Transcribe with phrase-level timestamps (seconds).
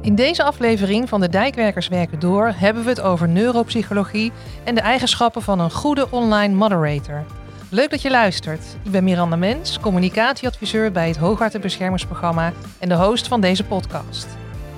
[0.00, 4.32] In deze aflevering van de Dijkwerkers Werken Door hebben we het over neuropsychologie
[4.64, 7.24] en de eigenschappen van een goede online moderator.
[7.70, 8.62] Leuk dat je luistert.
[8.82, 14.26] Ik ben Miranda Mens, communicatieadviseur bij het Hoogwaterbeschermingsprogramma en de host van deze podcast.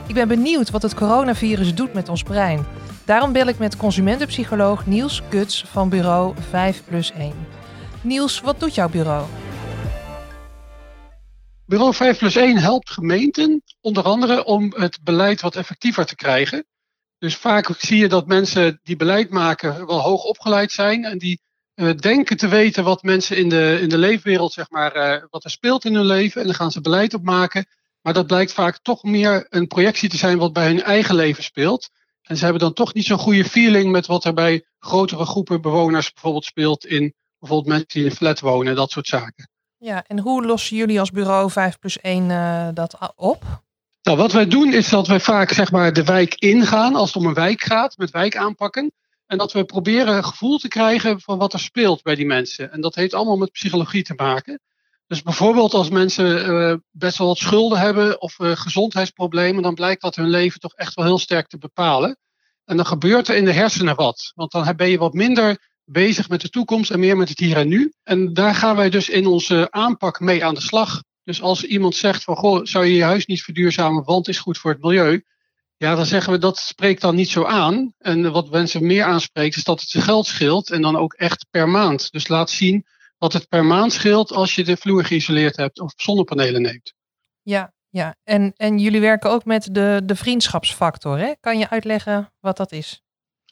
[0.06, 2.66] Ik ben benieuwd wat het coronavirus doet met ons brein.
[3.04, 7.32] Daarom bel ik met consumentenpsycholoog Niels Kuts van bureau 5 plus 1.
[8.00, 9.24] Niels, wat doet jouw bureau?
[11.70, 16.66] Bureau 5 plus 1 helpt gemeenten onder andere om het beleid wat effectiever te krijgen.
[17.18, 21.40] Dus vaak zie je dat mensen die beleid maken wel hoog opgeleid zijn en die
[21.74, 25.44] uh, denken te weten wat mensen in de, in de leefwereld, zeg maar, uh, wat
[25.44, 26.40] er speelt in hun leven.
[26.40, 27.66] En dan gaan ze beleid op maken.
[28.00, 31.42] Maar dat blijkt vaak toch meer een projectie te zijn wat bij hun eigen leven
[31.42, 31.90] speelt.
[32.22, 35.60] En ze hebben dan toch niet zo'n goede feeling met wat er bij grotere groepen
[35.60, 39.49] bewoners bijvoorbeeld speelt in bijvoorbeeld mensen die in flat wonen, dat soort zaken.
[39.82, 43.44] Ja, en hoe lossen jullie als bureau 5 plus 1 uh, dat op?
[44.02, 47.22] Nou, wat wij doen is dat wij vaak zeg maar, de wijk ingaan als het
[47.22, 48.92] om een wijk gaat, met wijk aanpakken.
[49.26, 52.72] En dat we proberen een gevoel te krijgen van wat er speelt bij die mensen.
[52.72, 54.60] En dat heeft allemaal met psychologie te maken.
[55.06, 60.02] Dus bijvoorbeeld als mensen uh, best wel wat schulden hebben of uh, gezondheidsproblemen, dan blijkt
[60.02, 62.18] dat hun leven toch echt wel heel sterk te bepalen.
[62.64, 64.32] En dan gebeurt er in de hersenen wat.
[64.34, 67.56] Want dan ben je wat minder bezig met de toekomst en meer met het hier
[67.56, 67.92] en nu.
[68.02, 71.02] En daar gaan wij dus in onze aanpak mee aan de slag.
[71.24, 74.40] Dus als iemand zegt van goh, zou je je huis niet verduurzamen, want het is
[74.40, 75.24] goed voor het milieu.
[75.76, 77.94] Ja, dan zeggen we dat spreekt dan niet zo aan.
[77.98, 81.46] En wat mensen meer aanspreekt is dat het zijn geld scheelt en dan ook echt
[81.50, 82.10] per maand.
[82.12, 82.86] Dus laat zien
[83.18, 86.94] wat het per maand scheelt als je de vloer geïsoleerd hebt of zonnepanelen neemt.
[87.42, 88.16] Ja, ja.
[88.24, 91.18] En, en jullie werken ook met de, de vriendschapsfactor.
[91.18, 91.32] Hè?
[91.40, 93.02] Kan je uitleggen wat dat is?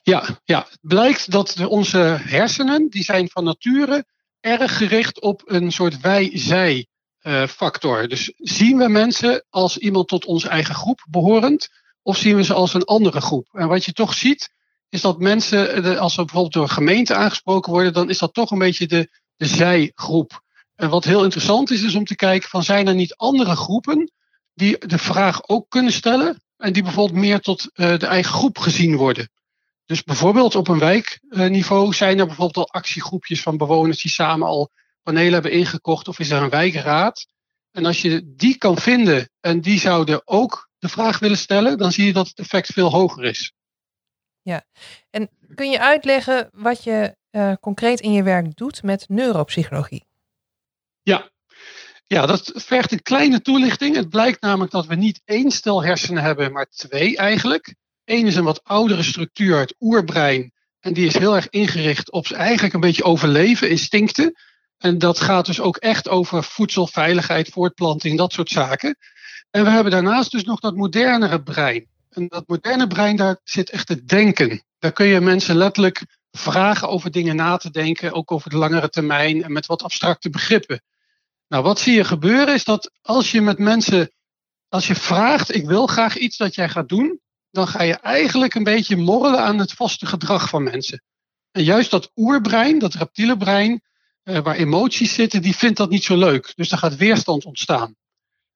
[0.08, 4.04] Ja, ja, het blijkt dat onze hersenen, die zijn van nature
[4.40, 6.86] erg gericht op een soort wij-zij
[7.22, 8.08] uh, factor.
[8.08, 11.68] Dus zien we mensen als iemand tot onze eigen groep behorend,
[12.02, 13.48] of zien we ze als een andere groep?
[13.52, 14.50] En wat je toch ziet,
[14.88, 18.50] is dat mensen, als ze bijvoorbeeld door een gemeente aangesproken worden, dan is dat toch
[18.50, 20.42] een beetje de, de zijgroep.
[20.74, 24.12] En wat heel interessant is, is om te kijken van zijn er niet andere groepen
[24.54, 28.58] die de vraag ook kunnen stellen en die bijvoorbeeld meer tot uh, de eigen groep
[28.58, 29.30] gezien worden.
[29.88, 34.70] Dus bijvoorbeeld op een wijkniveau zijn er bijvoorbeeld al actiegroepjes van bewoners die samen al
[35.02, 37.26] panelen hebben ingekocht of is er een wijkraad.
[37.70, 41.92] En als je die kan vinden en die zouden ook de vraag willen stellen, dan
[41.92, 43.52] zie je dat het effect veel hoger is.
[44.42, 44.64] Ja,
[45.10, 50.04] en kun je uitleggen wat je uh, concreet in je werk doet met neuropsychologie?
[51.02, 51.30] Ja.
[52.06, 53.96] ja, dat vergt een kleine toelichting.
[53.96, 57.74] Het blijkt namelijk dat we niet één stel hersenen hebben, maar twee eigenlijk.
[58.08, 60.52] Eén is een wat oudere structuur, het oerbrein.
[60.80, 64.34] En die is heel erg ingericht op eigenlijk een beetje overleven, instincten.
[64.78, 68.96] En dat gaat dus ook echt over voedselveiligheid, voortplanting, dat soort zaken.
[69.50, 71.86] En we hebben daarnaast dus nog dat modernere brein.
[72.10, 74.62] En dat moderne brein, daar zit echt het denken.
[74.78, 78.88] Daar kun je mensen letterlijk vragen over dingen na te denken, ook over de langere
[78.88, 80.82] termijn en met wat abstracte begrippen.
[81.48, 84.12] Nou, wat zie je gebeuren is dat als je met mensen,
[84.68, 87.20] als je vraagt, ik wil graag iets dat jij gaat doen,
[87.50, 91.02] dan ga je eigenlijk een beetje morrelen aan het vaste gedrag van mensen.
[91.50, 93.82] En juist dat oerbrein, dat reptiele brein,
[94.24, 96.52] uh, waar emoties zitten, die vindt dat niet zo leuk.
[96.54, 97.96] Dus er gaat weerstand ontstaan.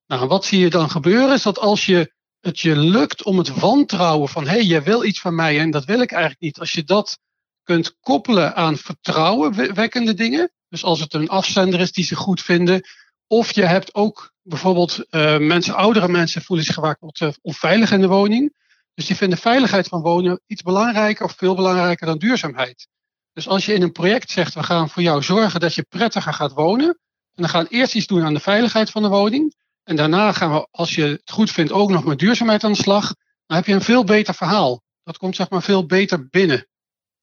[0.06, 3.48] Nou, wat zie je dan gebeuren is dat als je het je lukt om het
[3.48, 6.58] wantrouwen van hé, hey, jij wil iets van mij en dat wil ik eigenlijk niet.
[6.58, 7.19] Als je dat
[7.62, 12.88] kunt koppelen aan vertrouwenwekkende dingen, dus als het een afzender is die ze goed vinden,
[13.26, 16.98] of je hebt ook bijvoorbeeld uh, mensen, oudere mensen voelen zich vaak
[17.42, 18.54] onveilig in de woning.
[18.94, 22.88] Dus die vinden veiligheid van wonen iets belangrijker of veel belangrijker dan duurzaamheid.
[23.32, 26.32] Dus als je in een project zegt, we gaan voor jou zorgen dat je prettiger
[26.32, 26.88] gaat wonen.
[27.34, 29.54] En dan gaan we eerst iets doen aan de veiligheid van de woning.
[29.84, 32.82] En daarna gaan we, als je het goed vindt, ook nog met duurzaamheid aan de
[32.82, 33.14] slag.
[33.47, 34.82] Dan heb je een veel beter verhaal.
[35.04, 36.69] Dat komt zeg maar veel beter binnen.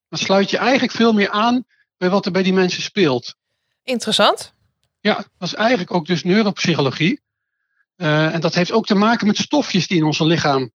[0.08, 1.64] Dan sluit je eigenlijk veel meer aan
[1.96, 3.34] bij wat er bij die mensen speelt.
[3.82, 4.52] Interessant.
[5.00, 7.20] Ja, dat is eigenlijk ook dus neuropsychologie.
[7.96, 10.70] Uh, en dat heeft ook te maken met stofjes die in ons lichaam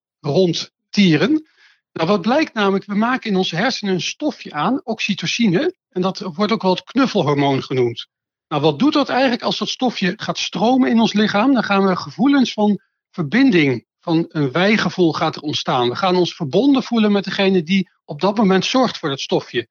[0.95, 1.47] rondtieren.
[1.91, 5.75] Nou, wat blijkt namelijk, we maken in onze hersenen een stofje aan, oxytocine.
[5.89, 8.07] En dat wordt ook wel het knuffelhormoon genoemd.
[8.47, 11.53] Nou, wat doet dat eigenlijk als dat stofje gaat stromen in ons lichaam?
[11.53, 12.79] Dan gaan we gevoelens van
[13.11, 15.89] verbinding, van een wijgevoel gaat er ontstaan.
[15.89, 19.67] We gaan ons verbonden voelen met degene die op dat moment zorgt voor dat stofje.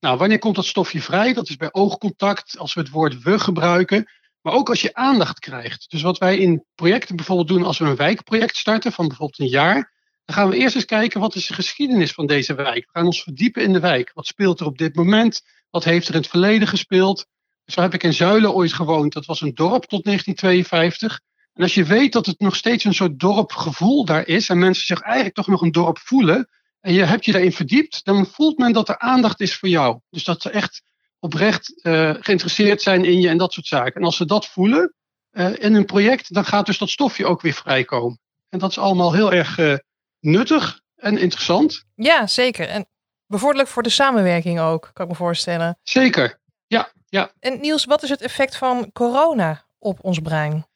[0.00, 1.32] Nou, wanneer komt dat stofje vrij?
[1.32, 4.10] Dat is bij oogcontact, als we het woord we gebruiken.
[4.40, 5.90] Maar ook als je aandacht krijgt.
[5.90, 9.46] Dus wat wij in projecten bijvoorbeeld doen als we een wijkproject starten van bijvoorbeeld een
[9.46, 9.95] jaar.
[10.26, 12.84] Dan gaan we eerst eens kijken wat is de geschiedenis van deze wijk.
[12.84, 14.10] We gaan ons verdiepen in de wijk.
[14.14, 15.42] Wat speelt er op dit moment?
[15.70, 17.26] Wat heeft er in het verleden gespeeld?
[17.64, 19.12] Zo heb ik in Zuilen ooit gewoond.
[19.12, 21.20] Dat was een dorp tot 1952.
[21.52, 24.86] En als je weet dat het nog steeds een soort dorpgevoel daar is en mensen
[24.86, 26.48] zich eigenlijk toch nog een dorp voelen
[26.80, 30.00] en je hebt je daarin verdiept, dan voelt men dat er aandacht is voor jou.
[30.10, 30.82] Dus dat ze echt
[31.18, 33.94] oprecht uh, geïnteresseerd zijn in je en dat soort zaken.
[33.94, 34.94] En als ze dat voelen
[35.32, 38.20] uh, in een project, dan gaat dus dat stofje ook weer vrijkomen.
[38.48, 39.74] En dat is allemaal heel erg uh,
[40.20, 41.84] nuttig en interessant.
[41.94, 42.68] Ja, zeker.
[42.68, 42.86] En
[43.26, 45.78] bevorderlijk voor de samenwerking ook, kan ik me voorstellen.
[45.82, 46.92] Zeker, ja.
[47.08, 47.32] ja.
[47.40, 50.66] En Niels, wat is het effect van corona op ons brein?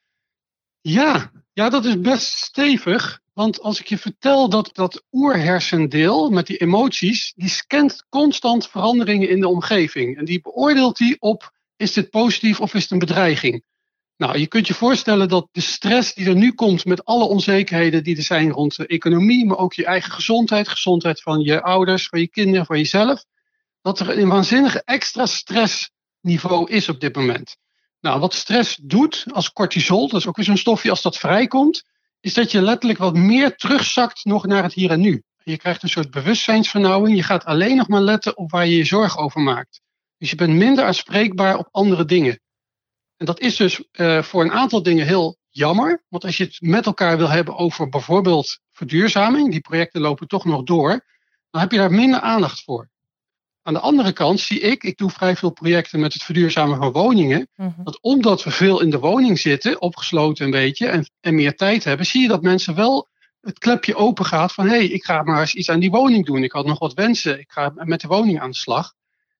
[0.80, 3.20] Ja, ja, dat is best stevig.
[3.32, 9.28] Want als ik je vertel dat dat oerhersendeel met die emoties, die scant constant veranderingen
[9.28, 10.18] in de omgeving.
[10.18, 13.64] En die beoordeelt die op, is dit positief of is het een bedreiging?
[14.20, 18.04] Nou, je kunt je voorstellen dat de stress die er nu komt met alle onzekerheden
[18.04, 22.08] die er zijn rond de economie, maar ook je eigen gezondheid, gezondheid van je ouders,
[22.08, 23.24] van je kinderen, van jezelf,
[23.82, 27.56] dat er een waanzinnige extra stressniveau is op dit moment.
[28.00, 31.82] Nou, wat stress doet als cortisol, dat is ook weer zo'n stofje als dat vrijkomt,
[32.20, 35.22] is dat je letterlijk wat meer terugzakt nog naar het hier en nu.
[35.42, 37.16] Je krijgt een soort bewustzijnsvernauwing.
[37.16, 39.80] Je gaat alleen nog maar letten op waar je je zorgen over maakt.
[40.18, 42.40] Dus je bent minder aanspreekbaar op andere dingen.
[43.20, 46.04] En dat is dus uh, voor een aantal dingen heel jammer.
[46.08, 50.44] Want als je het met elkaar wil hebben over bijvoorbeeld verduurzaming, die projecten lopen toch
[50.44, 51.06] nog door,
[51.50, 52.90] dan heb je daar minder aandacht voor.
[53.62, 56.92] Aan de andere kant zie ik, ik doe vrij veel projecten met het verduurzamen van
[56.92, 57.84] woningen, mm -hmm.
[57.84, 61.84] dat omdat we veel in de woning zitten, opgesloten een beetje, en, en meer tijd
[61.84, 63.08] hebben, zie je dat mensen wel
[63.40, 66.26] het klepje open gaat van hé, hey, ik ga maar eens iets aan die woning
[66.26, 66.42] doen.
[66.42, 68.92] Ik had nog wat wensen, ik ga met de woning aan de slag.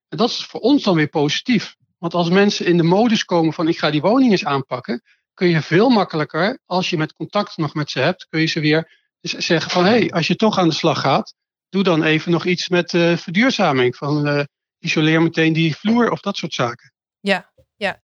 [0.09, 1.77] En dat is voor ons dan weer positief.
[2.01, 5.03] Want als mensen in de modus komen van ik ga die woning eens aanpakken,
[5.35, 8.61] kun je veel makkelijker, als je met contact nog met ze hebt, kun je ze
[8.61, 11.35] weer zeggen van hé, hey, als je toch aan de slag gaat,
[11.69, 13.97] doe dan even nog iets met uh, verduurzaming.
[13.97, 14.45] Van uh,
[14.79, 16.93] isoleer meteen die vloer of dat soort zaken.
[17.21, 18.01] Ja, ja.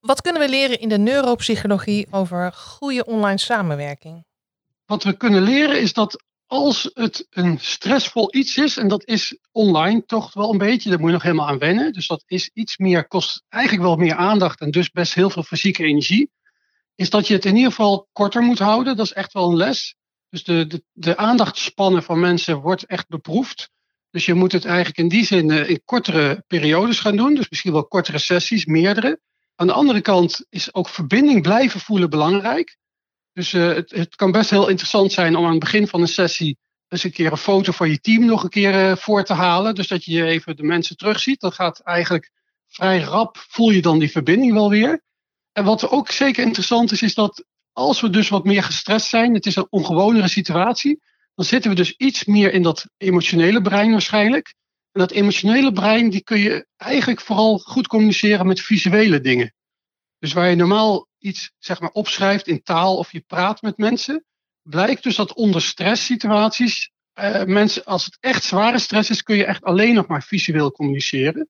[0.00, 4.24] Wat kunnen we leren in de neuropsychologie over goede online samenwerking?
[4.86, 9.38] Wat we kunnen leren is dat als het een stressvol iets is, en dat is
[9.52, 11.92] online toch wel een beetje, daar moet je nog helemaal aan wennen.
[11.92, 15.42] Dus dat is iets meer, kost eigenlijk wel meer aandacht en dus best heel veel
[15.42, 16.30] fysieke energie.
[16.94, 18.96] Is dat je het in ieder geval korter moet houden.
[18.96, 19.94] Dat is echt wel een les.
[20.30, 23.70] Dus de, de, de aandachtspannen van mensen wordt echt beproefd.
[24.10, 27.34] Dus je moet het eigenlijk in die zin in kortere periodes gaan doen.
[27.34, 29.20] Dus misschien wel kortere sessies, meerdere.
[29.54, 32.76] Aan de andere kant is ook verbinding blijven voelen belangrijk.
[33.32, 36.08] Dus uh, het, het, kan best heel interessant zijn om aan het begin van een
[36.08, 36.58] sessie
[36.88, 39.74] eens een keer een foto van je team nog een keer uh, voor te halen.
[39.74, 41.40] Dus dat je even de mensen terugziet.
[41.40, 42.30] Dat gaat eigenlijk
[42.66, 45.02] vrij rap, voel je dan die verbinding wel weer.
[45.52, 49.34] En wat ook zeker interessant is, is dat als we dus wat meer gestrest zijn,
[49.34, 51.00] het is een ongewonere situatie,
[51.34, 54.54] dan zitten we dus iets meer in dat emotionele brein waarschijnlijk.
[54.92, 59.54] En dat emotionele brein, die kun je eigenlijk vooral goed communiceren met visuele dingen.
[60.18, 64.24] Dus waar je normaal iets zeg maar, opschrijft in taal of je praat met mensen,
[64.62, 69.44] blijkt dus dat onder stresssituaties, uh, mensen, als het echt zware stress is, kun je
[69.44, 71.48] echt alleen nog maar visueel communiceren.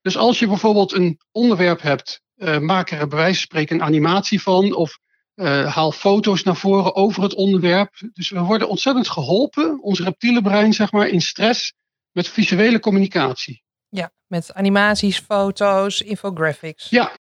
[0.00, 3.82] Dus als je bijvoorbeeld een onderwerp hebt, uh, maak er bij wijze van spreken een
[3.82, 4.98] animatie van, of
[5.34, 7.94] uh, haal foto's naar voren over het onderwerp.
[8.12, 11.72] Dus we worden ontzettend geholpen, ons reptiele brein, zeg maar, in stress
[12.10, 13.62] met visuele communicatie.
[13.88, 16.88] Ja, met animaties, foto's, infographics.
[16.90, 17.18] Ja.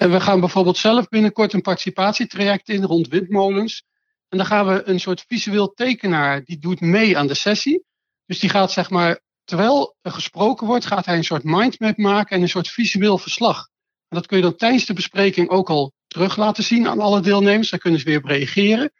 [0.00, 3.84] En we gaan bijvoorbeeld zelf binnenkort een participatietraject in rond windmolens.
[4.28, 7.84] En dan gaan we een soort visueel tekenaar, die doet mee aan de sessie.
[8.26, 12.36] Dus die gaat, zeg maar, terwijl er gesproken wordt, gaat hij een soort mindmap maken
[12.36, 13.68] en een soort visueel verslag.
[14.08, 17.20] En dat kun je dan tijdens de bespreking ook al terug laten zien aan alle
[17.20, 17.70] deelnemers.
[17.70, 18.92] Daar kunnen ze weer op reageren.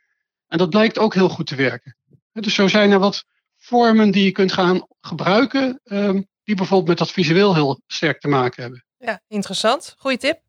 [0.48, 1.96] En dat blijkt ook heel goed te werken.
[2.32, 3.24] Dus zo zijn er wat
[3.56, 8.28] vormen die je kunt gaan gebruiken, um, die bijvoorbeeld met dat visueel heel sterk te
[8.28, 8.84] maken hebben.
[8.96, 9.94] Ja, interessant.
[9.98, 10.48] Goeie tip.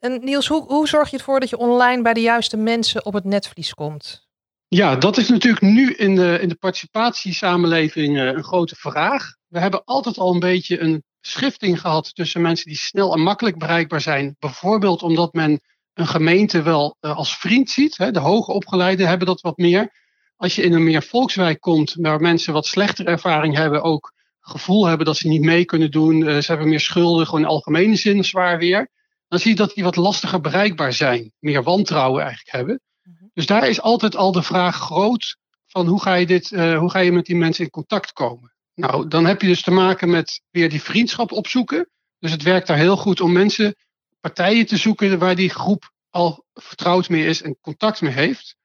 [0.00, 3.12] En Niels, hoe, hoe zorg je ervoor dat je online bij de juiste mensen op
[3.12, 4.28] het netvlies komt?
[4.68, 9.34] Ja, dat is natuurlijk nu in de, in de participatiesamenleving uh, een grote vraag.
[9.48, 13.58] We hebben altijd al een beetje een schifting gehad tussen mensen die snel en makkelijk
[13.58, 14.36] bereikbaar zijn.
[14.38, 15.60] Bijvoorbeeld omdat men
[15.94, 17.96] een gemeente wel uh, als vriend ziet.
[17.96, 19.92] De hoge opgeleiden hebben dat wat meer.
[20.36, 24.86] Als je in een meer volkswijk komt, waar mensen wat slechtere ervaring hebben, ook gevoel
[24.86, 27.96] hebben dat ze niet mee kunnen doen, uh, ze hebben meer schulden, gewoon in algemene
[27.96, 28.88] zin zwaar weer,
[29.30, 32.80] dan zie je dat die wat lastiger bereikbaar zijn, meer wantrouwen eigenlijk hebben.
[33.02, 33.24] Mhm.
[33.34, 36.90] Dus daar is altijd al de vraag groot van hoe ga je, dit, uh, hoe
[36.90, 38.54] ga je met die mensen in contact komen.
[38.74, 41.90] Nou, dan heb je dus te maken met weer die vriendschap opzoeken.
[42.18, 43.74] Dus het werkt daar heel goed om mensen
[44.20, 48.56] partijen te zoeken waar die groep al vertrouwd mee is en contact mee heeft.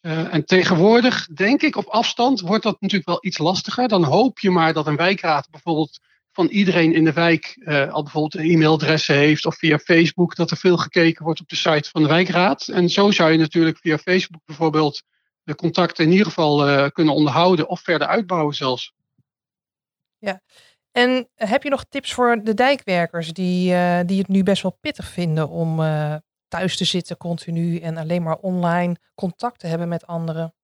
[0.00, 3.88] Uh, en tegenwoordig, denk ik, op afstand wordt dat natuurlijk wel iets lastiger.
[3.88, 6.00] Dan hoop je maar dat een wijkraad bijvoorbeeld
[6.34, 10.50] van iedereen in de wijk uh, al bijvoorbeeld een e-mailadres heeft of via Facebook dat
[10.50, 12.68] er veel gekeken wordt op de site van de wijkraad.
[12.68, 15.02] En zo zou je natuurlijk via Facebook bijvoorbeeld
[15.42, 18.92] de contacten in ieder geval uh, kunnen onderhouden of verder uitbouwen zelfs.
[20.18, 20.40] Ja,
[20.92, 24.78] en heb je nog tips voor de dijkwerkers die, uh, die het nu best wel
[24.80, 25.76] pittig vinden om
[26.48, 30.54] thuis te zitten continu en alleen maar online contact te hebben met anderen?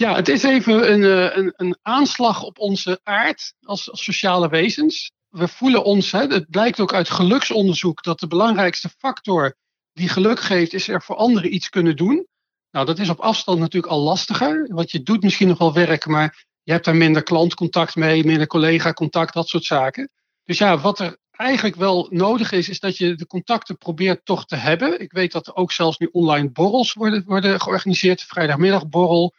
[0.00, 5.12] Ja, het is even een, eh, een, een aanslag op onze aard als, sociale wezens.
[5.28, 9.54] We voelen ons, hè, het blijkt ook uit geluksonderzoek, dat de belangrijkste factor
[9.92, 12.26] die geluk geeft, is er voor anderen iets kunnen doen.
[12.70, 16.06] Nou, dat is op afstand natuurlijk al lastiger, want je doet misschien nog wel werk,
[16.06, 20.10] maar je hebt daar minder klantcontact mee, minder collega-contact, dat soort zaken.
[20.44, 24.46] Dus ja, wat er eigenlijk wel nodig is, is dat je de contacten probeert toch
[24.46, 25.00] te hebben.
[25.00, 29.34] Ik weet dat er ook zelfs nu online borrels worden, worden georganiseerd, vrijdagmiddagborrel.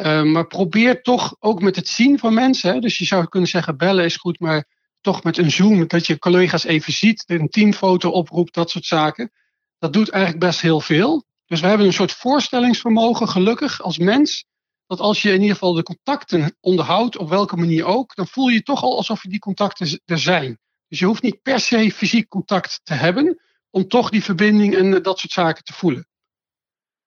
[0.00, 2.72] Uh, maar probeer toch ook met het zien van mensen.
[2.72, 4.68] Hè, dus je zou kunnen zeggen, bellen is goed, maar
[5.00, 9.32] toch met een Zoom, dat je collega's even ziet, een teamfoto oproept, dat soort zaken.
[9.78, 11.24] Dat doet eigenlijk best heel veel.
[11.46, 14.44] Dus we hebben een soort voorstellingsvermogen, gelukkig, als mens.
[14.86, 18.48] Dat als je in ieder geval de contacten onderhoudt, op welke manier ook, dan voel
[18.48, 20.58] je je toch al alsof die contacten er zijn.
[20.88, 23.40] Dus je hoeft niet per se fysiek contact te hebben
[23.70, 26.08] om toch die verbinding en dat soort zaken te voelen.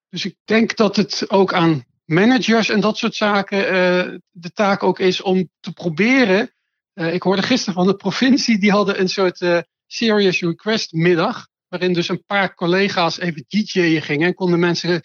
[0.09, 4.83] Dus ik denk dat het ook aan managers en dat soort zaken uh, de taak
[4.83, 6.51] ook is om te proberen.
[6.93, 11.47] Uh, ik hoorde gisteren van de provincie, die hadden een soort uh, serious request middag.
[11.67, 15.01] Waarin dus een paar collega's even DJ'en gingen en konden mensen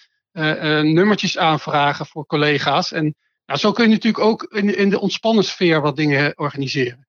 [0.82, 2.92] nummertjes aanvragen voor collega's.
[2.92, 3.14] En
[3.46, 7.08] nou, zo kun je natuurlijk ook in, in de ontspannen sfeer wat dingen organiseren.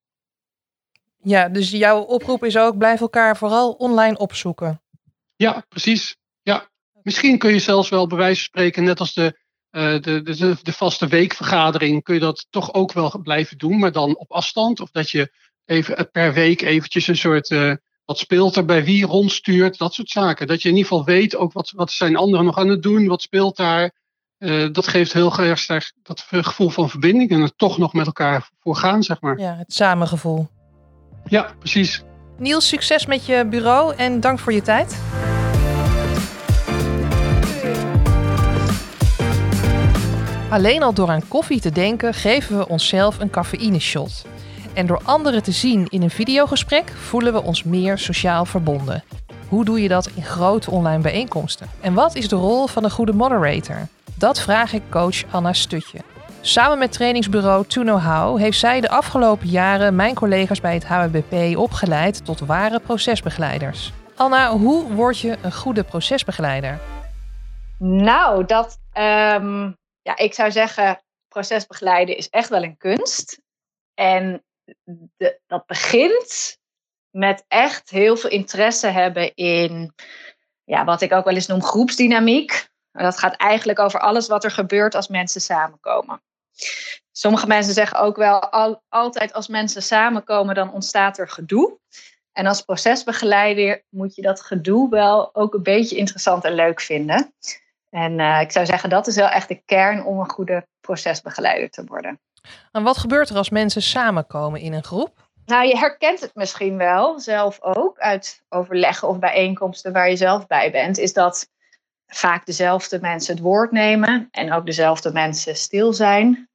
[1.23, 4.81] Ja, dus jouw oproep is ook: blijf elkaar vooral online opzoeken.
[5.35, 6.15] Ja, precies.
[6.41, 6.69] Ja.
[7.01, 9.39] Misschien kun je zelfs wel bij wijze van spreken, net als de,
[9.71, 14.17] de, de, de, vaste weekvergadering, kun je dat toch ook wel blijven doen, maar dan
[14.17, 14.79] op afstand.
[14.79, 15.31] Of dat je
[15.65, 17.49] even eh, per week eventjes een soort.
[17.49, 17.73] Uh,
[18.05, 20.47] wat speelt er bij wie rondstuurt, dat soort zaken.
[20.47, 23.07] Dat je in ieder geval weet ook wat, wat zijn anderen nog aan het doen,
[23.07, 23.91] wat speelt daar.
[24.39, 25.65] Uh, dat geeft heel erg
[26.01, 29.39] dat gevoel van verbinding en er toch nog met elkaar voor gaan, zeg maar.
[29.39, 30.47] Ja, het samengevoel.
[31.25, 32.03] Ja, precies.
[32.37, 34.99] Niels, succes met je bureau en dank voor je tijd.
[40.49, 44.25] Alleen al door aan koffie te denken geven we onszelf een cafeïne-shot.
[44.73, 49.03] En door anderen te zien in een videogesprek voelen we ons meer sociaal verbonden.
[49.47, 51.67] Hoe doe je dat in grote online bijeenkomsten?
[51.81, 53.87] En wat is de rol van een goede moderator?
[54.15, 55.99] Dat vraag ik coach Anna Stutje.
[56.41, 60.85] Samen met trainingsbureau To Know How heeft zij de afgelopen jaren mijn collega's bij het
[60.85, 63.93] HWBP opgeleid tot ware procesbegeleiders.
[64.15, 66.79] Anna, hoe word je een goede procesbegeleider?
[67.77, 69.77] Nou, dat, um,
[70.09, 73.41] ja, ik zou zeggen, procesbegeleiden is echt wel een kunst.
[73.93, 74.43] En
[75.17, 76.57] de, dat begint
[77.09, 79.93] met echt heel veel interesse hebben in
[80.63, 82.67] ja, wat ik ook wel eens noem groepsdynamiek.
[82.91, 86.21] Dat gaat eigenlijk over alles wat er gebeurt als mensen samenkomen.
[87.11, 91.79] Sommige mensen zeggen ook wel, al, altijd als mensen samenkomen, dan ontstaat er gedoe.
[92.31, 97.33] En als procesbegeleider moet je dat gedoe wel ook een beetje interessant en leuk vinden.
[97.89, 101.69] En uh, ik zou zeggen, dat is wel echt de kern om een goede procesbegeleider
[101.69, 102.19] te worden.
[102.71, 105.29] En wat gebeurt er als mensen samenkomen in een groep?
[105.45, 110.47] Nou, je herkent het misschien wel, zelf ook, uit overleggen of bijeenkomsten waar je zelf
[110.47, 111.49] bij bent, is dat
[112.07, 116.49] vaak dezelfde mensen het woord nemen en ook dezelfde mensen stil zijn.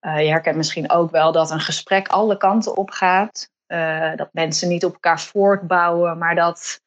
[0.00, 3.52] Uh, je herkent misschien ook wel dat een gesprek alle kanten op gaat.
[3.66, 6.80] Uh, dat mensen niet op elkaar voortbouwen, maar dat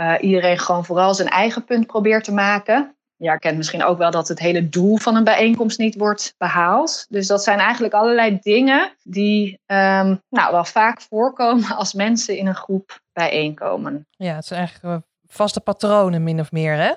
[0.00, 2.96] uh, iedereen gewoon vooral zijn eigen punt probeert te maken.
[3.20, 7.06] Je herkent misschien ook wel dat het hele doel van een bijeenkomst niet wordt behaald.
[7.08, 12.46] Dus dat zijn eigenlijk allerlei dingen die um, nou, wel vaak voorkomen als mensen in
[12.46, 14.06] een groep bijeenkomen.
[14.10, 16.92] Ja, het zijn eigenlijk vaste patronen min of meer, hè?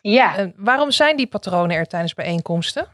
[0.00, 0.36] Ja.
[0.36, 2.86] En waarom zijn die patronen er tijdens bijeenkomsten?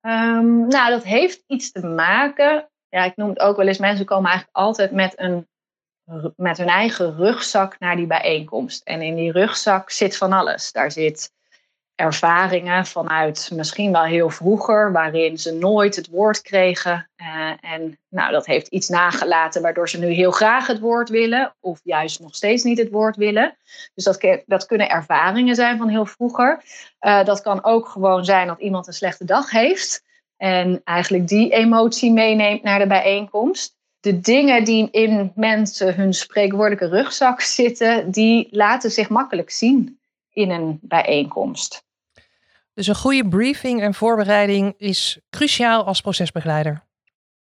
[0.00, 2.70] Um, nou, dat heeft iets te maken.
[2.88, 5.48] Ja, ik noem het ook wel eens, mensen komen eigenlijk altijd met, een,
[6.36, 8.82] met hun eigen rugzak naar die bijeenkomst.
[8.82, 10.72] En in die rugzak zit van alles.
[10.72, 11.32] Daar zit
[12.00, 17.08] ervaringen vanuit misschien wel heel vroeger, waarin ze nooit het woord kregen.
[17.16, 21.54] Uh, en nou, dat heeft iets nagelaten waardoor ze nu heel graag het woord willen,
[21.60, 23.56] of juist nog steeds niet het woord willen.
[23.94, 26.62] Dus dat, dat kunnen ervaringen zijn van heel vroeger.
[27.00, 30.02] Uh, dat kan ook gewoon zijn dat iemand een slechte dag heeft
[30.36, 33.78] en eigenlijk die emotie meeneemt naar de bijeenkomst.
[34.00, 39.98] De dingen die in mensen hun spreekwoordelijke rugzak zitten, die laten zich makkelijk zien
[40.32, 41.88] in een bijeenkomst.
[42.74, 46.82] Dus een goede briefing en voorbereiding is cruciaal als procesbegeleider.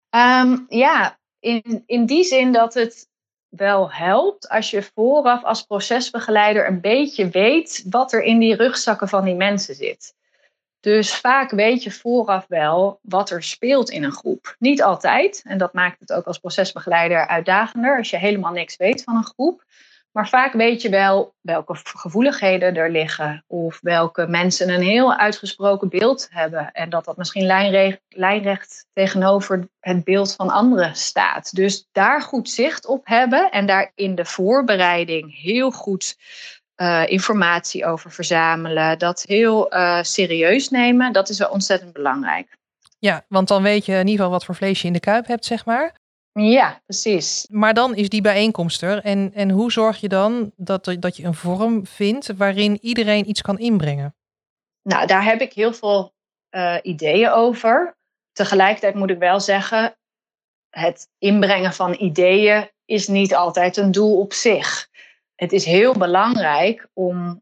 [0.10, 3.08] Um, ja, in, in die zin dat het
[3.50, 9.08] wel helpt als je vooraf als procesbegeleider een beetje weet wat er in die rugzakken
[9.08, 10.16] van die mensen zit.
[10.80, 14.56] Dus vaak weet je vooraf wel wat er speelt in een groep.
[14.60, 19.04] Niet altijd, en dat maakt het ook als procesbegeleider uitdagender als je helemaal niks weet
[19.04, 19.64] van een groep.
[20.18, 23.44] Maar vaak weet je wel welke gevoeligheden er liggen.
[23.48, 26.72] Of welke mensen een heel uitgesproken beeld hebben.
[26.72, 27.46] En dat dat misschien
[28.10, 31.56] lijnrecht, tegenover het beeld van anderen staat.
[31.56, 33.52] Dus daar goed zicht op hebben.
[33.52, 36.18] En daar in de voorbereiding heel goed
[36.76, 39.00] uh, informatie over verzamelen.
[39.00, 41.14] Dat heel uh, serieus nemen.
[41.14, 42.58] Dat is wel ontzettend belangrijk.
[43.00, 45.28] Ja, want dan weet je in ieder geval wat voor vlees je in de kuip
[45.28, 45.96] hebt, zeg maar.
[46.40, 47.48] Ja, precies.
[47.50, 49.04] Maar dan is die bijeenkomst er.
[49.04, 53.42] En, en hoe zorg je dan dat, dat je een vorm vindt waarin iedereen iets
[53.42, 54.16] kan inbrengen?
[54.82, 56.14] Nou, daar heb ik heel veel
[56.52, 57.98] uh, ideeën over.
[58.32, 59.98] Tegelijkertijd moet ik wel zeggen,
[60.70, 64.90] het inbrengen van ideeën is niet altijd een doel op zich.
[65.36, 67.42] Het is heel belangrijk om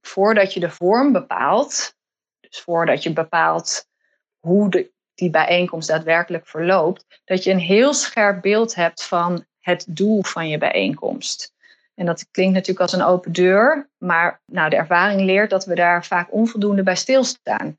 [0.00, 1.96] voordat je de vorm bepaalt,
[2.40, 3.86] dus voordat je bepaalt
[4.38, 9.84] hoe de, die bijeenkomst daadwerkelijk verloopt, dat je een heel scherp beeld hebt van het
[9.88, 11.52] doel van je bijeenkomst.
[11.94, 15.74] En dat klinkt natuurlijk als een open deur, maar nou, de ervaring leert dat we
[15.74, 17.78] daar vaak onvoldoende bij stilstaan.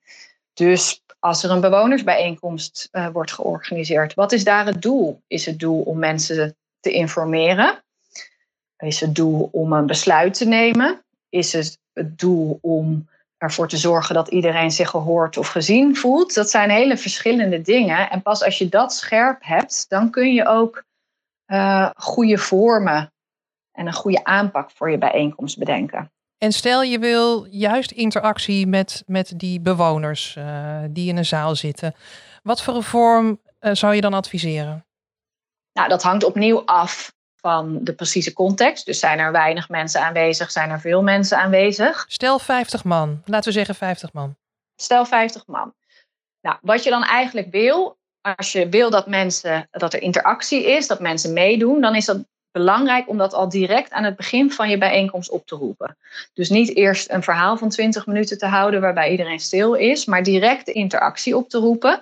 [0.54, 5.22] Dus als er een bewonersbijeenkomst uh, wordt georganiseerd, wat is daar het doel?
[5.28, 7.84] Is het doel om mensen te informeren?
[8.78, 11.04] Is het doel om een besluit te nemen?
[11.30, 13.10] Is het het doel om
[13.44, 16.34] ervoor te zorgen dat iedereen zich gehoord of gezien voelt.
[16.34, 18.10] Dat zijn hele verschillende dingen.
[18.10, 20.84] En pas als je dat scherp hebt, dan kun je ook
[21.48, 23.14] uh, goede vormen
[23.72, 26.12] en een goede aanpak voor je bijeenkomst bedenken.
[26.38, 31.56] En stel je wil juist interactie met, met die bewoners uh, die in een zaal
[31.56, 31.96] zitten.
[32.44, 34.86] Wat voor een vorm uh, zou je dan adviseren?
[35.74, 37.13] Nou, dat hangt opnieuw af
[37.44, 38.86] van de precieze context.
[38.86, 42.06] Dus zijn er weinig mensen aanwezig, zijn er veel mensen aanwezig.
[42.08, 44.36] Stel 50 man, laten we zeggen 50 man.
[44.76, 45.74] Stel 50 man.
[46.42, 50.88] Nou, wat je dan eigenlijk wil, als je wil dat mensen dat er interactie is,
[50.88, 54.70] dat mensen meedoen, dan is dat belangrijk om dat al direct aan het begin van
[54.70, 55.98] je bijeenkomst op te roepen.
[56.34, 60.24] Dus niet eerst een verhaal van 20 minuten te houden waarbij iedereen stil is, maar
[60.24, 62.00] direct de interactie op te roepen.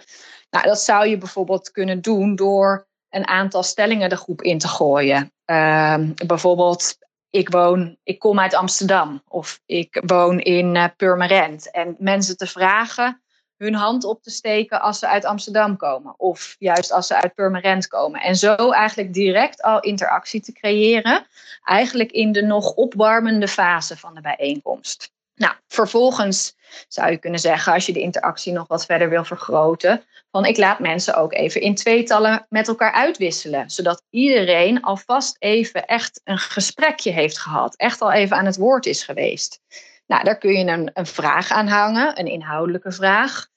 [0.50, 4.68] Nou, dat zou je bijvoorbeeld kunnen doen door een aantal stellingen de groep in te
[4.68, 5.32] gooien.
[5.46, 6.98] Uh, bijvoorbeeld,
[7.30, 11.72] ik woon, ik kom uit Amsterdam of ik woon in uh, Purmerend.
[11.72, 13.22] En mensen te vragen
[13.62, 16.14] hun hand op te steken als ze uit Amsterdam komen.
[16.18, 18.22] Of juist als ze uit Purmerend komen.
[18.22, 21.28] En zo eigenlijk direct al interactie te creëren.
[21.64, 25.12] Eigenlijk in de nog opwarmende fase van de bijeenkomst.
[25.42, 26.56] Nou, vervolgens
[26.88, 30.58] zou je kunnen zeggen, als je de interactie nog wat verder wil vergroten, van ik
[30.58, 36.38] laat mensen ook even in tweetallen met elkaar uitwisselen, zodat iedereen alvast even echt een
[36.38, 39.60] gesprekje heeft gehad, echt al even aan het woord is geweest.
[40.08, 43.50] Nou, daar kun je een, een vraag aan hangen, een inhoudelijke vraag.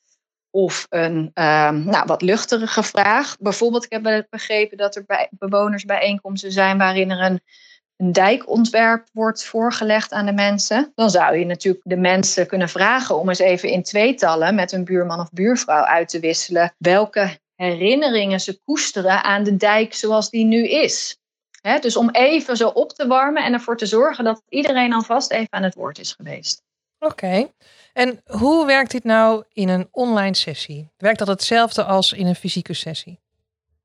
[0.51, 3.37] Of een um, nou, wat luchtige vraag.
[3.39, 7.41] Bijvoorbeeld, ik heb begrepen dat er bij bewonersbijeenkomsten zijn waarin er een
[7.97, 13.19] een dijkontwerp wordt voorgelegd aan de mensen, dan zou je natuurlijk de mensen kunnen vragen
[13.19, 18.41] om eens even in tweetallen met een buurman of buurvrouw uit te wisselen welke herinneringen
[18.41, 21.19] ze koesteren aan de dijk zoals die nu is.
[21.81, 25.53] dus om even zo op te warmen en ervoor te zorgen dat iedereen alvast even
[25.53, 26.63] aan het woord is geweest.
[26.99, 27.51] Oké.
[27.93, 30.91] En hoe werkt dit nou in een online sessie?
[30.97, 33.21] Werkt dat hetzelfde als in een fysieke sessie?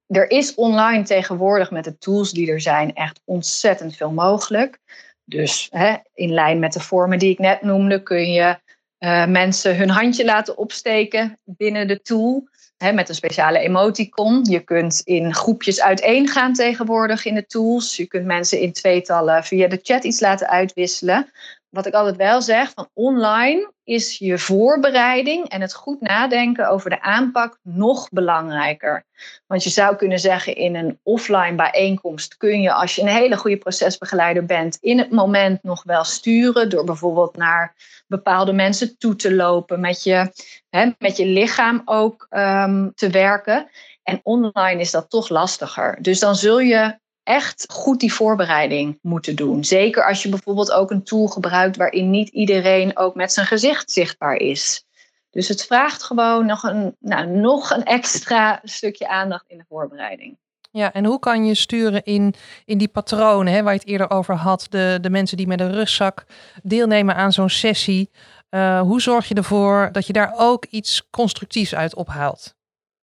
[0.10, 4.80] Er is online tegenwoordig met de tools die er zijn echt ontzettend veel mogelijk.
[5.26, 8.60] Dus hè, in lijn met de vormen die ik net noemde, kun je
[9.00, 12.48] uh, mensen hun handje laten opsteken binnen de tool.
[12.94, 14.46] Met een speciale emoticon.
[14.50, 17.96] Je kunt in groepjes uiteen gaan tegenwoordig in de tools.
[17.96, 21.32] Je kunt mensen in tweetallen via de chat iets laten uitwisselen
[21.70, 26.90] wat ik altijd wel zeg, van online is je voorbereiding en het goed nadenken over
[26.90, 29.06] de aanpak nog belangrijker.
[29.48, 33.38] Want je zou kunnen zeggen, in een offline bijeenkomst kun je, als je een hele
[33.38, 37.76] goede procesbegeleider bent, in het moment nog wel sturen door bijvoorbeeld naar
[38.08, 40.32] bepaalde mensen toe te lopen, met je,
[40.70, 43.70] hè, met je lichaam ook um, te werken.
[44.04, 45.98] En online is dat toch lastiger.
[46.02, 49.64] Dus dan zul je echt goed die voorbereiding moeten doen.
[49.64, 53.92] Zeker als je bijvoorbeeld ook een tool gebruikt waarin niet iedereen ook met zijn gezicht
[53.92, 54.86] zichtbaar is.
[55.30, 60.38] Dus het vraagt gewoon nog een, nou, nog een extra stukje aandacht in de voorbereiding.
[60.72, 62.34] Ja, en hoe kan je sturen in,
[62.66, 64.68] in die patronen hè, waar je het eerder over had?
[64.70, 66.26] De, de mensen die met een rugzak
[66.64, 68.10] deelnemen aan zo'n sessie.
[68.50, 72.56] Uh, hoe zorg je ervoor dat je daar ook iets constructiefs uit ophaalt?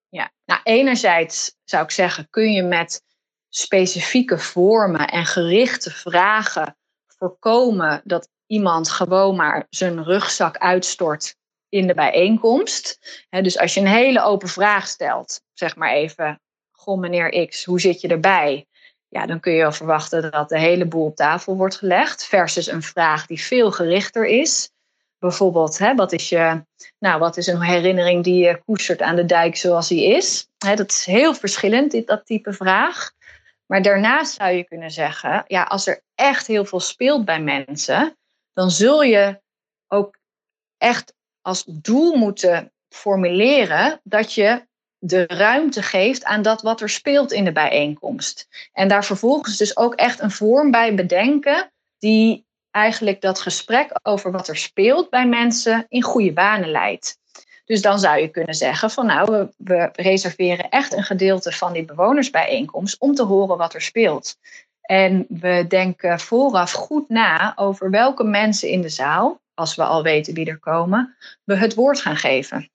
[0.09, 3.05] Ja, nou enerzijds zou ik zeggen, kun je met
[3.57, 11.37] specifieke vormen en gerichte vragen voorkomen dat iemand gewoon maar zijn rugzak uitstort
[11.69, 12.99] in de bijeenkomst.
[13.31, 16.41] dus als je een hele open vraag stelt, zeg maar even,
[16.71, 18.67] goh meneer X, hoe zit je erbij?
[19.09, 22.67] Ja, dan kun je wel verwachten dat de hele boel op tafel wordt gelegd, versus
[22.67, 24.71] een vraag die veel gerichter is.
[25.19, 26.65] Bijvoorbeeld, hè, wat, is je,
[26.99, 30.49] nou, wat is een herinnering die je koestert aan de dijk zoals die is?
[30.59, 33.15] Hè, dat is heel verschillend, dit, dat type vraag.
[33.67, 38.17] Maar daarnaast zou je kunnen zeggen, ja, als er echt heel veel speelt bij mensen,
[38.53, 39.41] dan zul je
[39.87, 40.19] ook
[40.79, 44.67] echt als doel moeten formuleren dat je
[44.99, 48.49] de ruimte geeft aan dat wat er speelt in de bijeenkomst.
[48.73, 54.33] En daar vervolgens dus ook echt een vorm bij bedenken die eigenlijk dat gesprek over
[54.33, 57.19] wat er speelt bij mensen in goede banen leidt.
[57.67, 61.85] Dus dan zou je kunnen zeggen van nou, we, reserveren echt een gedeelte van die
[61.85, 64.37] bewonersbijeenkomst om te horen wat er speelt.
[64.81, 70.03] En we denken vooraf goed na over welke mensen in de zaal, als we al
[70.03, 72.71] weten wie er komen, we het woord gaan geven.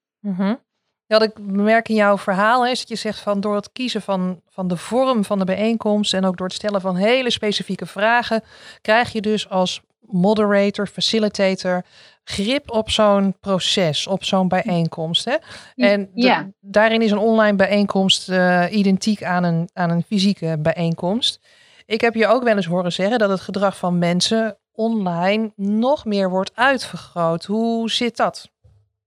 [1.06, 4.40] Wat ik merk in jouw verhaal is dat je zegt van door het kiezen van,
[4.48, 8.42] van de vorm van de bijeenkomst en ook door het stellen van hele specifieke vragen,
[8.80, 11.84] krijg je dus als moderator, facilitator,
[12.24, 15.24] grip op zo'n proces, op zo'n bijeenkomst.
[15.24, 15.36] Hè?
[15.76, 16.50] En ja.
[16.60, 21.40] daarin is een online bijeenkomst uh, identiek aan een, aan een fysieke bijeenkomst.
[21.86, 26.04] Ik heb je ook wel eens horen zeggen dat het gedrag van mensen online nog
[26.04, 27.44] meer wordt uitvergroot.
[27.44, 28.50] Hoe zit dat?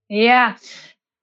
[0.06, 0.56] Ja,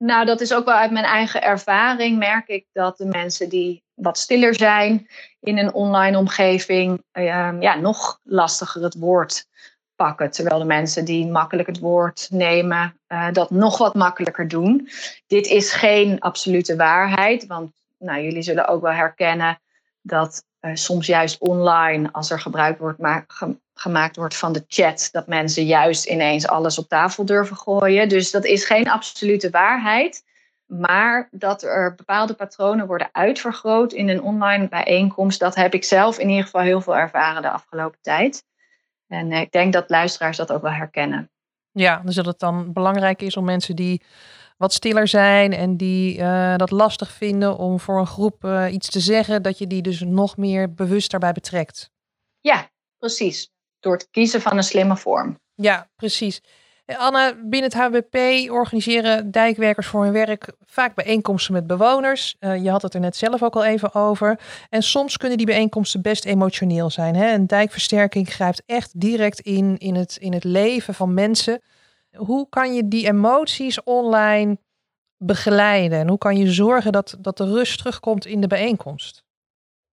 [0.04, 2.18] nou dat is ook wel uit mijn eigen ervaring.
[2.18, 5.08] Merk ik dat de mensen die wat stiller zijn
[5.40, 7.24] in een online omgeving, uh,
[7.60, 9.46] ja, nog lastiger het woord
[9.96, 10.32] pakken.
[10.32, 14.90] Terwijl de mensen die makkelijk het woord nemen, uh, dat nog wat makkelijker doen.
[15.28, 19.62] Dit is geen absolute waarheid, want nou, jullie zullen ook wel herkennen
[20.02, 23.00] dat uh, soms juist online, als er gebruik wordt
[23.74, 28.10] gemaakt wordt van de chat, dat mensen juist ineens alles op tafel durven gooien.
[28.10, 30.24] Dus dat is geen absolute waarheid.
[30.66, 36.20] Maar dat er bepaalde patronen worden uitvergroot in een online bijeenkomst, dat heb ik zelf
[36.20, 38.44] in ieder geval heel veel ervaren de afgelopen tijd.
[39.08, 41.32] En ik denk dat luisteraars dat ook wel herkennen.
[41.72, 44.02] Ja, dus dat het dan belangrijk is om mensen die
[44.58, 48.90] wat stiller zijn en die uh, dat lastig vinden om voor een groep uh, iets
[48.90, 51.92] te zeggen, dat je die dus nog meer bewust daarbij betrekt.
[52.40, 53.52] Ja, precies.
[53.84, 55.40] Door het kiezen van een slimme vorm.
[55.56, 56.42] Ja, precies.
[56.86, 58.16] Anne, binnen het HWP
[58.52, 62.36] organiseren dijkwerkers voor hun werk vaak bijeenkomsten met bewoners.
[62.40, 64.40] Uh, je had het er net zelf ook al even over.
[64.70, 67.16] En soms kunnen die bijeenkomsten best emotioneel zijn.
[67.16, 67.34] Hè?
[67.34, 71.62] Een dijkversterking grijpt echt direct in, in, het, in het leven van mensen.
[72.16, 74.58] Hoe kan je die emoties online
[75.18, 76.00] begeleiden?
[76.00, 79.24] En hoe kan je zorgen dat, dat de rust terugkomt in de bijeenkomst?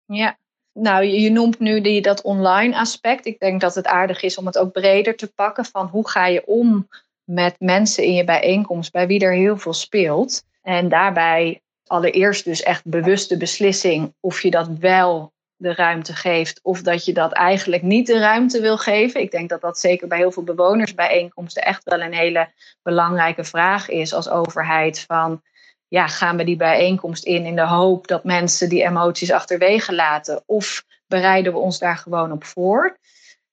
[0.04, 0.36] Ja,
[0.80, 3.26] nou, je noemt nu die, dat online aspect.
[3.26, 6.26] Ik denk dat het aardig is om het ook breder te pakken van hoe ga
[6.26, 6.88] je om
[7.24, 10.44] met mensen in je bijeenkomst bij wie er heel veel speelt.
[10.62, 16.82] En daarbij allereerst dus echt bewuste beslissing of je dat wel de ruimte geeft of
[16.82, 19.20] dat je dat eigenlijk niet de ruimte wil geven.
[19.20, 22.48] Ik denk dat dat zeker bij heel veel bewonersbijeenkomsten echt wel een hele
[22.82, 25.42] belangrijke vraag is als overheid van
[25.90, 30.42] ja, gaan we die bijeenkomst in in de hoop dat mensen die emoties achterwege laten?
[30.46, 32.98] Of bereiden we ons daar gewoon op voor?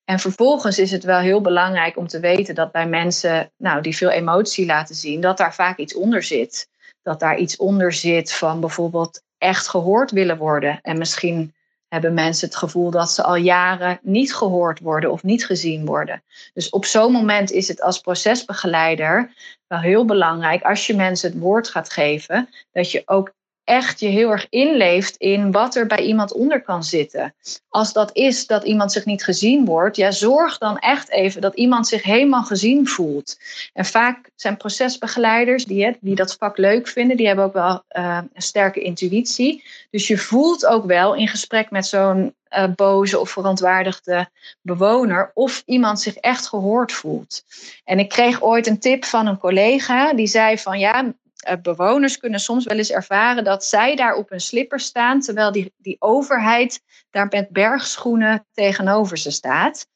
[0.06, 3.95] En vervolgens is het wel heel belangrijk om te weten dat bij mensen nou, die
[3.95, 6.67] veel emotie laten zien, dat daar vaak iets onder zit.
[7.02, 10.80] Dat daar iets onder zit van bijvoorbeeld echt gehoord willen worden.
[10.82, 11.54] En misschien
[11.89, 16.23] hebben mensen het gevoel dat ze al jaren niet gehoord worden of niet gezien worden.
[16.54, 19.34] Dus op zo'n moment is het als procesbegeleider
[19.67, 23.34] wel heel belangrijk, als je mensen het woord gaat geven, dat je ook
[23.67, 27.34] echt je heel erg inleeft in wat er bij iemand onder kan zitten.
[27.69, 31.56] Als dat is dat iemand zich niet gezien wordt, ja, zorg dan echt even dat
[31.56, 33.39] iemand zich helemaal gezien voelt.
[33.73, 38.19] En vaak zijn procesbegeleiders die, die dat vak leuk vinden, die hebben ook wel uh,
[38.34, 39.63] een sterke intuïtie.
[39.89, 44.30] Dus je voelt ook wel in gesprek met zo'n uh, boze of verontwaardigde
[44.62, 47.43] bewoner of iemand zich echt gehoord voelt.
[47.84, 51.13] En ik kreeg ooit een tip van een collega die zei van ja,
[51.62, 55.73] bewoners kunnen soms wel eens ervaren dat zij daar op hun slipper staan, terwijl die,
[55.77, 59.88] die overheid daar met bergschoenen tegenover ze staat.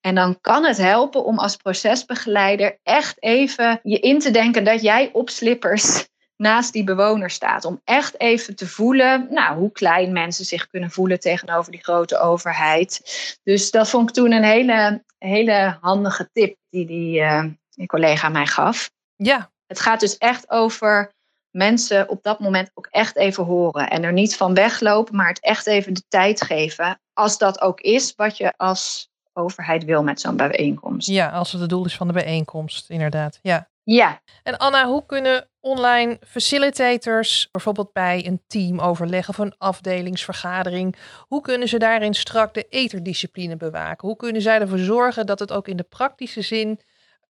[0.00, 4.82] En dan kan het helpen om als procesbegeleider echt even je in te denken dat
[4.82, 6.06] jij op slippers
[6.36, 7.64] naast die bewoner staat.
[7.64, 12.18] Om echt even te voelen nou, hoe klein mensen zich kunnen voelen tegenover die grote
[12.18, 13.00] overheid.
[13.42, 17.22] Dus dat vond ik toen een hele, hele handige tip die die,
[17.70, 18.90] die collega mij gaf.
[19.16, 21.14] Ja, het gaat dus echt over
[21.50, 23.90] mensen op dat moment ook echt even horen.
[23.90, 27.00] En er niet van weglopen, maar het echt even de tijd geven.
[27.12, 31.08] Als dat ook is wat je als overheid wil met zo'n bijeenkomst.
[31.08, 33.38] Ja, als het het doel is van de bijeenkomst, inderdaad.
[33.42, 33.68] Ja.
[33.82, 34.20] Ja.
[34.42, 41.68] En Anna, hoe kunnen online facilitators bijvoorbeeld bij een teamoverleg of een afdelingsvergadering, hoe kunnen
[41.68, 44.08] ze daarin strak de eterdiscipline bewaken?
[44.08, 46.80] Hoe kunnen zij ervoor zorgen dat het ook in de praktische zin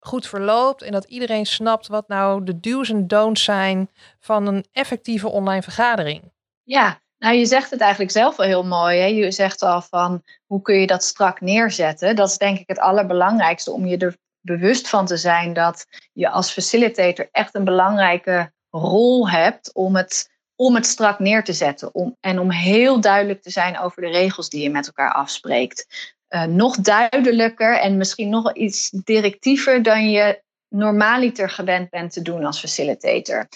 [0.05, 3.89] goed verloopt en dat iedereen snapt wat nou de do's en don'ts zijn
[4.19, 6.31] van een effectieve online vergadering?
[6.63, 8.99] Ja, nou, je zegt het eigenlijk zelf wel heel mooi.
[8.99, 9.05] Hè?
[9.05, 12.15] Je zegt al van hoe kun je dat strak neerzetten.
[12.15, 16.29] Dat is denk ik het allerbelangrijkste om je er bewust van te zijn dat je
[16.29, 21.93] als facilitator echt een belangrijke rol hebt om het, om het strak neer te zetten.
[21.93, 26.14] Om, en om heel duidelijk te zijn over de regels die je met elkaar afspreekt.
[26.29, 32.45] Uh, nog duidelijker en misschien nog iets directiever dan je normaaliter gewend bent te doen
[32.45, 33.47] als facilitator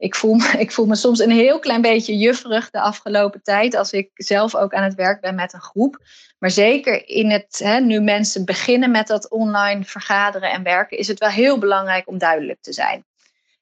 [0.00, 3.74] ik voel, me, ik voel me soms een heel klein beetje jufferig de afgelopen tijd.
[3.74, 5.98] Als ik zelf ook aan het werk ben met een groep.
[6.38, 11.08] Maar zeker in het, hè, nu mensen beginnen met dat online vergaderen en werken, is
[11.08, 13.04] het wel heel belangrijk om duidelijk te zijn.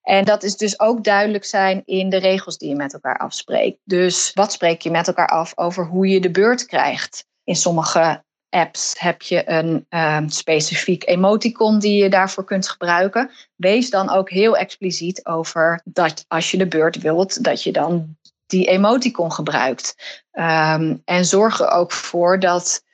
[0.03, 3.79] En dat is dus ook duidelijk zijn in de regels die je met elkaar afspreekt.
[3.85, 7.27] Dus wat spreek je met elkaar af over hoe je de beurt krijgt?
[7.45, 13.31] In sommige apps heb je een um, specifiek emoticon die je daarvoor kunt gebruiken.
[13.57, 18.17] Wees dan ook heel expliciet over dat als je de beurt wilt, dat je dan
[18.47, 19.95] die emoticon gebruikt.
[20.33, 22.87] Um, en zorg er ook voor dat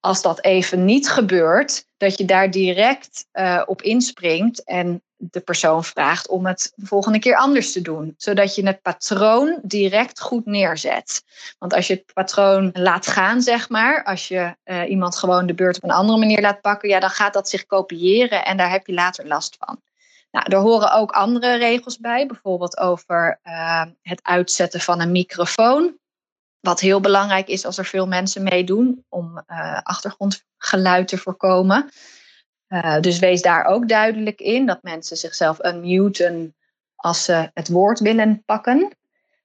[0.00, 5.84] als dat even niet gebeurt, dat je daar direct uh, op inspringt en de persoon
[5.84, 8.14] vraagt om het de volgende keer anders te doen.
[8.16, 11.22] Zodat je het patroon direct goed neerzet.
[11.58, 15.54] Want als je het patroon laat gaan, zeg maar, als je uh, iemand gewoon de
[15.54, 18.70] beurt op een andere manier laat pakken, ja, dan gaat dat zich kopiëren en daar
[18.70, 19.80] heb je later last van.
[20.30, 25.98] Nou, er horen ook andere regels bij, bijvoorbeeld over uh, het uitzetten van een microfoon.
[26.60, 31.90] Wat heel belangrijk is als er veel mensen meedoen om uh, achtergrondgeluid te voorkomen.
[32.70, 36.54] Uh, dus wees daar ook duidelijk in dat mensen zichzelf unmuten
[36.94, 38.78] als ze het woord willen pakken.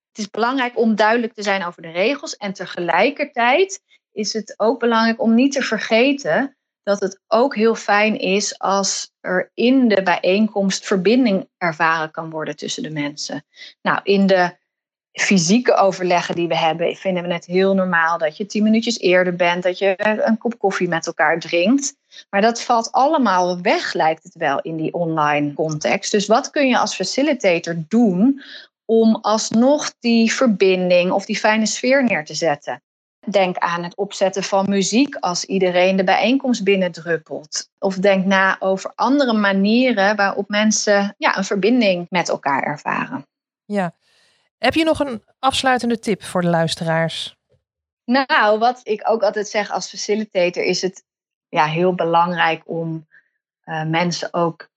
[0.08, 4.80] Het is belangrijk om duidelijk te zijn over de regels en tegelijkertijd is het ook
[4.80, 10.04] belangrijk om niet te vergeten dat het ook heel fijn is als er in de
[10.04, 13.46] bijeenkomst verbinding ervaren kan worden tussen de mensen.
[13.82, 14.58] Nou, in de
[15.16, 19.36] fysieke overleggen die we hebben, vinden we het heel normaal dat je tien minuutjes eerder
[19.36, 21.96] bent, dat je een kop koffie met elkaar drinkt.
[22.30, 26.12] Maar dat valt allemaal weg, lijkt het wel, in die online context.
[26.12, 28.42] Dus wat kun je als facilitator doen
[28.86, 32.82] om alsnog die verbinding of die fijne sfeer neer te zetten?
[33.30, 37.70] Denk aan het opzetten van muziek als iedereen de bijeenkomst binnendruppelt.
[37.80, 43.26] Of denk na over andere manieren waarop mensen ja, een verbinding met elkaar ervaren.
[43.66, 43.94] Ja,
[44.58, 47.36] heb je nog een afsluitende tip voor de luisteraars?
[48.06, 51.04] Nou, wat ik ook altijd zeg als facilitator is het
[51.50, 53.08] ja, heel belangrijk om
[53.66, 54.70] uh, mensen ook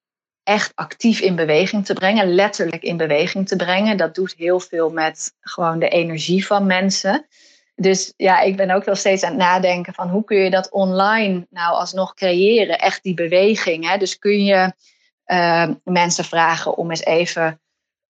[0.42, 3.96] echt actief in beweging te brengen, letterlijk in beweging te brengen.
[3.96, 7.26] Dat doet heel veel met gewoon de energie van mensen.
[7.74, 10.70] Dus ja, ik ben ook wel steeds aan het nadenken van hoe kun je dat
[10.70, 13.88] online nou alsnog creëren, echt die beweging.
[13.88, 13.98] Hè?
[13.98, 14.72] Dus kun je
[15.26, 17.60] uh, mensen vragen om eens even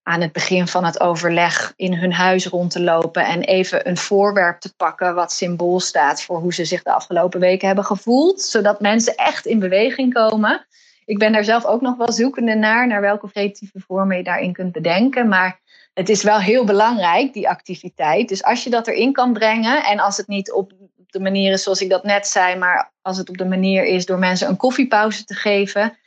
[0.08, 3.98] aan het begin van het overleg in hun huis rond te lopen en even een
[3.98, 8.42] voorwerp te pakken wat symbool staat voor hoe ze zich de afgelopen weken hebben gevoeld,
[8.42, 10.66] zodat mensen echt in beweging komen.
[11.06, 14.54] Ik ben daar zelf ook nog wel zoekende naar, naar welke creatieve vormen je daarin
[14.54, 15.60] kunt bedenken, maar
[15.94, 18.30] het is wel heel belangrijk, die activiteit.
[18.30, 20.72] Dus als je dat erin kan brengen en als het niet op
[21.08, 24.06] de manier is zoals ik dat net zei, maar als het op de manier is
[24.06, 25.98] door mensen een koffiepauze te geven,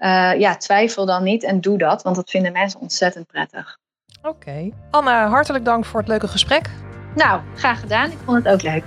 [0.00, 3.78] uh, ja, twijfel dan niet en doe dat, want dat vinden mensen ontzettend prettig.
[4.22, 4.28] Oké.
[4.28, 4.72] Okay.
[4.90, 6.70] Anna, hartelijk dank voor het leuke gesprek.
[7.14, 8.10] Nou, graag gedaan.
[8.10, 8.84] Ik vond het ook leuk.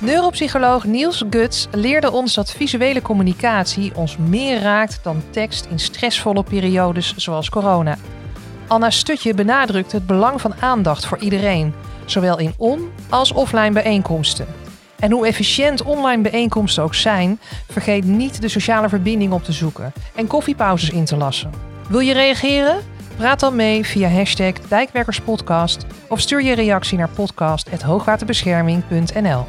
[0.00, 6.42] Neuropsycholoog Niels Guts leerde ons dat visuele communicatie ons meer raakt dan tekst in stressvolle
[6.42, 7.96] periodes zoals corona.
[8.66, 14.46] Anna Stutje benadrukt het belang van aandacht voor iedereen, zowel in on- als offline bijeenkomsten.
[14.98, 19.92] En hoe efficiënt online bijeenkomsten ook zijn, vergeet niet de sociale verbinding op te zoeken
[20.14, 21.50] en koffiepauzes in te lassen.
[21.88, 22.76] Wil je reageren?
[23.16, 29.46] Praat dan mee via hashtag Dijkwerkerspodcast of stuur je reactie naar podcast.hoogwaterbescherming.nl.